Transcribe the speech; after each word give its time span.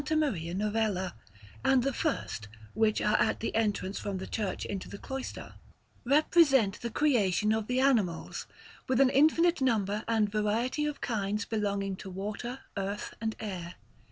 Maria 0.17 0.55
Novella; 0.55 1.13
and 1.63 1.83
the 1.83 1.93
first, 1.93 2.47
which 2.73 2.99
are 3.01 3.17
at 3.17 3.39
the 3.39 3.53
entrance 3.53 3.99
from 3.99 4.17
the 4.17 4.25
church 4.25 4.65
into 4.65 4.89
the 4.89 4.97
cloister, 4.97 5.53
represent 6.05 6.81
the 6.81 6.89
Creation 6.89 7.53
of 7.53 7.67
the 7.67 7.79
animals, 7.79 8.47
with 8.87 8.99
an 8.99 9.11
infinite 9.11 9.61
number 9.61 10.03
and 10.07 10.31
variety 10.31 10.87
of 10.87 11.01
kinds 11.01 11.45
belonging 11.45 11.95
to 11.95 12.09
water, 12.09 12.61
earth, 12.75 13.13
and 13.21 13.35
air. 13.39 13.75